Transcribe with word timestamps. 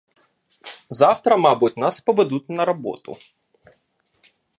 Завтра, 0.89 1.37
мабуть, 1.37 1.77
нас 1.77 2.01
поведуть 2.01 2.49
на 2.49 2.65
роботу. 2.65 3.17